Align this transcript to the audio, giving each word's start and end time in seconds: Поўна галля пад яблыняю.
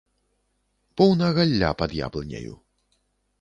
Поўна 1.01 1.27
галля 1.37 1.69
пад 1.83 1.91
яблыняю. 2.07 2.57